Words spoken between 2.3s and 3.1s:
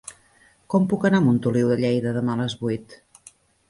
a les vuit?